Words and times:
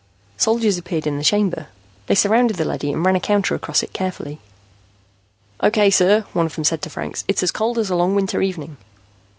Soldiers 0.37 0.79
appeared 0.79 1.05
in 1.05 1.19
the 1.19 1.23
chamber. 1.23 1.67
They 2.07 2.15
surrounded 2.15 2.57
the 2.57 2.65
leady 2.65 2.91
and 2.91 3.05
ran 3.05 3.15
a 3.15 3.19
counter 3.19 3.53
across 3.53 3.83
it 3.83 3.93
carefully. 3.93 4.39
"Okay, 5.61 5.91
sir," 5.91 6.21
one 6.33 6.47
of 6.47 6.55
them 6.55 6.63
said 6.63 6.81
to 6.81 6.89
Franks. 6.89 7.23
"It's 7.27 7.43
as 7.43 7.51
cold 7.51 7.77
as 7.77 7.91
a 7.91 7.95
long 7.95 8.15
winter 8.15 8.41
evening." 8.41 8.77